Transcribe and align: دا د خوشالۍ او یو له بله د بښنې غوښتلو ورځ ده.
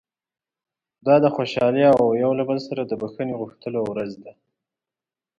دا 1.05 1.15
د 1.23 1.25
خوشالۍ 1.35 1.83
او 1.97 2.03
یو 2.21 2.31
له 2.39 2.43
بله 2.49 2.83
د 2.87 2.93
بښنې 3.01 3.33
غوښتلو 3.41 3.79
ورځ 3.91 4.11
ده. 4.23 4.31